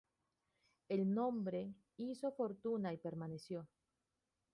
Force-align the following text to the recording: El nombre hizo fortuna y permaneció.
El 0.89 1.13
nombre 1.13 1.75
hizo 1.97 2.31
fortuna 2.31 2.91
y 2.91 2.97
permaneció. 2.97 3.67